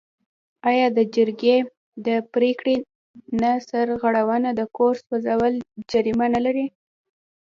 [0.69, 1.57] آیا د جرګې
[2.07, 2.77] د پریکړې
[3.41, 5.53] نه سرغړونه د کور سوځول
[5.91, 6.65] جریمه نلري؟